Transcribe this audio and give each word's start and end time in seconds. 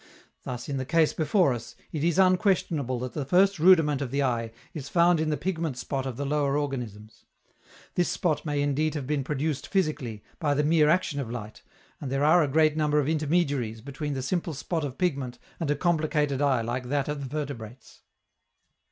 Thus, 0.41 0.67
in 0.67 0.77
the 0.77 0.83
case 0.85 1.13
before 1.13 1.53
us, 1.53 1.75
it 1.91 2.03
is 2.03 2.17
unquestionable 2.17 2.97
that 3.01 3.13
the 3.13 3.23
first 3.23 3.59
rudiment 3.59 4.01
of 4.01 4.09
the 4.09 4.23
eye 4.23 4.51
is 4.73 4.89
found 4.89 5.19
in 5.19 5.29
the 5.29 5.37
pigment 5.37 5.77
spot 5.77 6.07
of 6.07 6.17
the 6.17 6.25
lower 6.25 6.57
organisms; 6.57 7.25
this 7.93 8.09
spot 8.09 8.43
may 8.43 8.63
indeed 8.63 8.95
have 8.95 9.05
been 9.05 9.23
produced 9.23 9.67
physically, 9.67 10.23
by 10.39 10.55
the 10.55 10.63
mere 10.63 10.89
action 10.89 11.19
of 11.19 11.29
light, 11.29 11.61
and 11.99 12.11
there 12.11 12.23
are 12.23 12.41
a 12.41 12.47
great 12.47 12.75
number 12.75 12.97
of 12.99 13.07
intermediaries 13.07 13.79
between 13.79 14.15
the 14.15 14.23
simple 14.23 14.55
spot 14.55 14.83
of 14.83 14.97
pigment 14.97 15.37
and 15.59 15.69
a 15.69 15.75
complicated 15.75 16.41
eye 16.41 16.61
like 16.61 16.85
that 16.89 17.07
of 17.07 17.19
the 17.19 17.29
vertebrates. 17.29 18.01